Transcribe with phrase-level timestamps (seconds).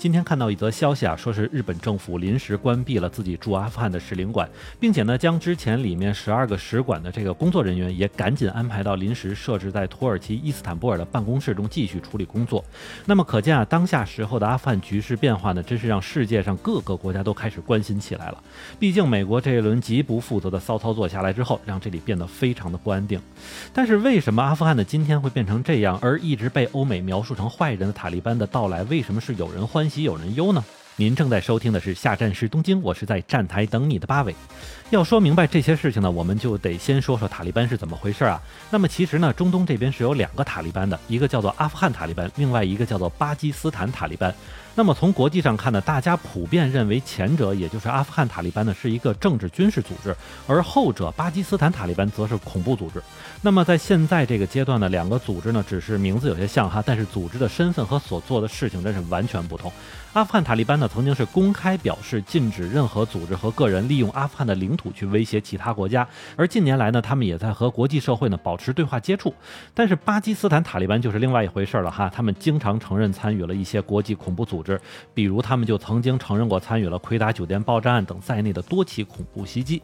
[0.00, 4.48] 今天看到一则消息啊，说是日本政府临时关闭了自己驻阿富汗的使领馆，
[4.80, 12.64] 并且呢，将之前里面十二个使馆的这个工作人员也赶紧安排到临时设置在土耳其伊斯坦布尔的办公室中继续处理工作。
[13.04, 18.42] 那么可见啊，当下时候的阿富汗局势变化呢，真是让世界上各个国家都开始关心起来了。
[18.78, 23.20] 毕竟美国这一轮极不负责的骚操作下来之后，让这里变得非常的不安定。
[23.74, 29.89] 但是为什么阿富汗的今天会变成这样，而一直被欧美描述成坏人的塔利班的到来，为什么是有人欢？
[29.90, 30.64] 喜有人忧呢。
[30.96, 34.34] 您正在收听的是下站是东京，我是在站台等你的八尾。
[34.90, 38.38] 要说明白这些事情呢，我们就得先说说塔利班是怎么回事啊。
[38.70, 44.34] 那么其实呢，中东这边是有两个塔利班的，一个叫做阿富汗塔利班，另外一个叫做巴基斯坦塔利班。
[44.80, 50.16] 那么从国际上看呢，大家普遍认为前者也就是阿富汗塔利班呢是一个政治军事组织，
[50.46, 53.02] 而后者巴基斯坦塔利班则是恐怖组织。
[53.42, 59.70] 那么在现在这个阶段呢，两个组织呢只是名字有些像哈，但是组织的身份和所做的事情真是完全不同。
[60.14, 69.34] 阿富汗塔利班呢曾经是公开表示禁止任何组织和个人利用阿富汗的领土去威胁其他国家，而近年来呢，他们也在和国际社会呢保持对话接触。
[69.74, 74.69] 但是巴基斯坦塔利班就是另外一回事了哈，他们经常承认参与了一些国际恐怖组织，
[75.14, 79.82] 比如他们就曾经承认过参与了奎达酒店爆炸案等在内的多起恐怖袭击。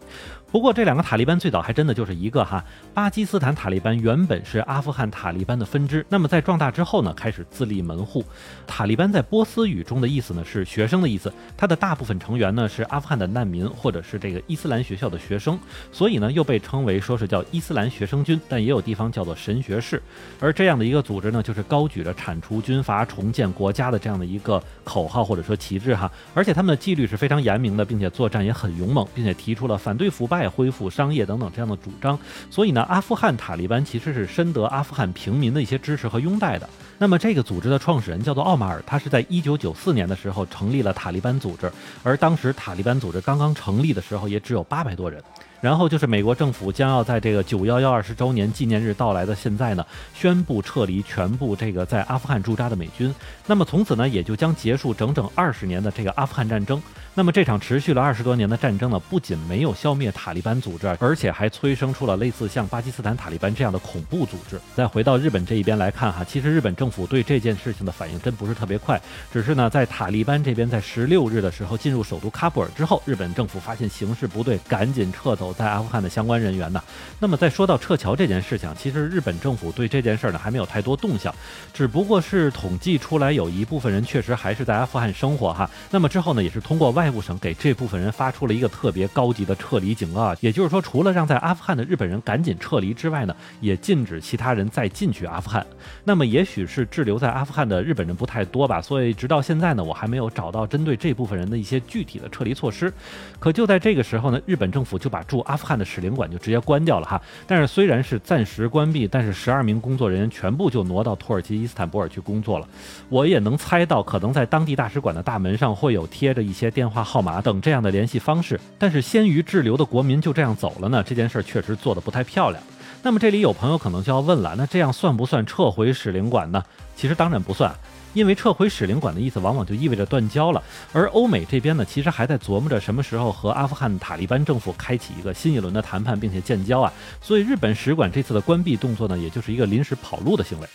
[0.52, 8.24] 不过这两个塔利班最早还真的就是一个哈，巴基斯坦塔利班原本是阿富汗塔利班的分支，那么在壮大之后呢，开始自立门户。
[8.66, 15.58] 塔利班在波斯语中的意思呢是学生的意思，它的大部分成员呢是阿富汗的难民或者是这个伊斯兰学校的学生，
[15.92, 20.00] 所以呢又被称为说是叫伊斯兰学生军，但也有地方叫做神学士。
[20.40, 30.48] 而这样的一个组织呢，就是高举着铲除军阀、重建国家的这样的一个口号或者说旗帜哈，而且他们的纪律是非常严明的，并且作战也很勇猛，并且提出了反对腐败。
[30.48, 32.18] 恢复商业等等这样的主张，
[32.50, 36.68] 所以呢，阿富汗塔利班其实是深得阿富汗平民的一些支持和拥戴的。
[36.98, 41.70] 那么这个组织的创始人叫做奥马尔，他是在一九九四年的时候成立了塔利班组织，
[42.02, 45.22] 而当时塔利班组织刚刚成立的时候也只有八百多人。
[45.60, 49.84] 然后就是美国政府将要在这个九幺幺二十周年纪念日到来的现在呢，
[50.14, 53.12] 宣布撤离全部这个在阿富汗驻扎的美军。
[53.46, 56.80] 那么从此呢，也就将结束整整二十年的这个阿富汗战争。
[57.18, 64.60] 那么这场持续了二十多年的战争呢，不仅没有消灭塔利班组织，而且还催生出了类似像巴基斯坦塔利班这样的恐怖组织。
[64.74, 69.00] 再回到日本这一边来看哈，其实日本政府对这件事情的反应真不是特别快，
[69.32, 75.54] 只是呢，在塔利班这边在十六日的时候进入首都喀布尔之后，日本政府发现形势不对，赶紧撤走。
[75.54, 76.82] 在阿富汗的相关人员呢？
[77.18, 81.34] 那么在说到撤侨这件事情，其实日本政府对这件事呢还没有太多动向，
[81.72, 85.70] 只不过是统计出来有一部分人确实还是在阿富汗生活哈。
[85.90, 95.64] 那么之后呢，也是通过外外务省给这部分人发出了一个特别高级的撤离警告，也就是说，除了让在阿富汗的日本人赶紧撤离之外呢，也禁止其他人再进去阿富汗。
[96.02, 102.92] 那么也许是滞留在阿富汗的日本人不太多吧，所以直到现在呢，我还没有找到针对这部分人的一些具体的撤离措施。
[103.38, 112.66] 可就在这个时候呢，日本政府就把驻阿富汗的使领馆就直接关掉了哈，但是虽然是暂时关闭，但是十二名工作人员全部就挪到土耳其伊斯坦布尔去工作了。
[113.08, 118.60] 我也能猜到，可能在当地大使馆的大门上会有贴着一些电话号码等这样的联系方式。
[118.78, 121.02] 但是先于滞留的国民就这样走了呢？
[121.02, 122.62] 这件事儿确实做得不太漂亮。
[123.02, 126.62] 那么这里有朋友可能就要问了，那这样算不算撤回使领馆呢？
[126.96, 127.72] 其实当然不算。
[128.16, 130.62] 因为撤回使领馆的意思，往往就意味着断交了。
[130.90, 136.90] 而欧美这边呢，其实还在琢磨着什么时候和阿富汗塔利班政府开启一个新一轮的谈判，并且建交啊。
[137.20, 140.66] 所以日本使馆这次的关闭动作呢，也就是一个临时跑路的行为。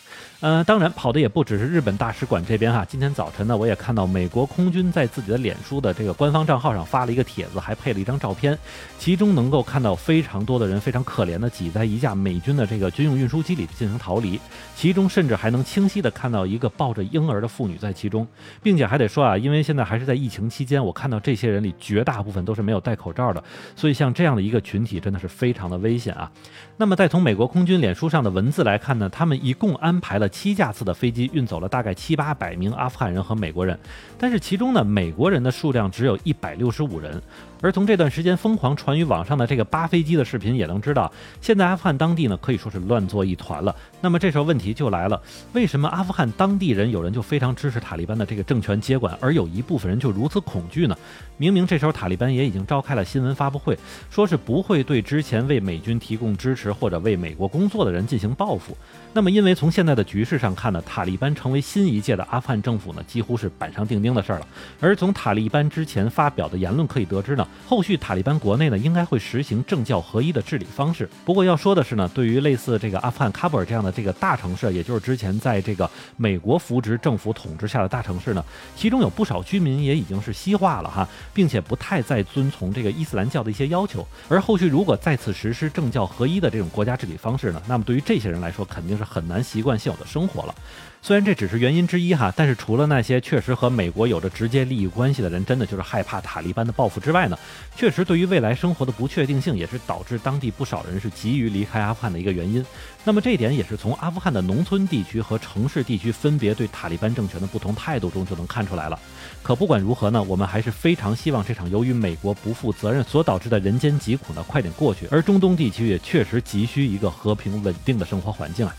[0.42, 2.86] 呃，当然跑的也不只是日本大使馆这边哈。
[2.88, 8.56] 今天早晨呢，我也看到美国空军在自己的脸书的这个官方账号上发了一个帖子，还配了一张照片，
[9.00, 14.40] 其中能够看到非常多的人非常可怜的挤在一架美军的这个军用运输机里进行逃离，
[14.76, 18.28] 其中甚至还能清晰的看到一个抱着婴儿儿的妇女在其中，
[18.64, 23.44] 并且还得说啊，因为现在还是在疫情期间，我看到这些人里绝大部分都是没有戴口罩的，
[23.76, 26.32] 所以像这样的一个群体真的是非常的危险啊。
[26.78, 30.28] 那么再从美国空军脸书上的文字来看呢，他们一共安排了。
[30.32, 33.78] 七架次的飞机运走了大概七八百名阿富汗人和美国人，
[34.18, 37.22] 但是其中呢，美国人的数量只有一百六十五人。
[37.62, 43.76] 而从这段时间疯狂传于网上的这个扒飞机的视频也能知道，现在阿富汗当地呢可以说是乱作一团了。
[44.02, 45.22] 那么这时候问题就来了，
[45.54, 50.98] 为什么阿富汗当地人有人就非常支持塔利班的这个政权接管，而有一部分人就如此恐惧呢？
[51.38, 53.78] 明明这时候塔利班也已经召开了新闻发布会，
[54.10, 58.76] 说是不会对之前为美军提供支持或者为美国工作的人进行报复。
[59.14, 64.48] 那么因为从现在的局势上看呢，塔利班成为新一届的阿富汗政府呢，几乎是板上钉钉的事儿了。
[64.80, 67.48] 而从塔利班之前发表的言论可以得知呢。
[67.66, 71.10] 后续塔利班国内呢应该会实行政教合一的治理方式。
[71.26, 78.44] 不过要说的是呢，对于类似这个阿富汗喀布尔这样的这个大城市，也就是之前在这个美国扶植政府统治下的大城市呢，
[78.76, 84.06] 其中有不少居民也已经是西化了哈，并且不太再遵从这个伊斯兰教的一些要求。
[84.28, 90.56] 而后续如果再次实施政教合一的这种国家治理方式呢，那么对于这些人来说，肯定是很难习惯现有的生活了。
[91.04, 97.36] 虽然这只是原因之一哈，但是除了那些确实和美国有着直接利益关系的人，真的就是害怕塔利班的报复之外呢，
[97.76, 102.64] 确实对于未来生活的不确定性，也是导致当地不少人是急于离开阿富汗的一个原因。
[103.04, 109.00] 那么这一点也是从阿富汗的农村地区和城市地区分别对塔利班政权的不同态度中就能看出来了。
[109.42, 118.76] 可不管如何呢，我们还是非常希望这场由于美国不负责任所导致的人间疾苦呢快点过去，而中东地区也确实急需一个和平稳定的生活环境啊。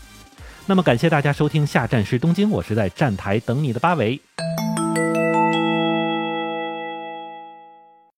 [0.65, 4.21] 那么感谢大家收听下站是东京，我是在站台等你的八尾。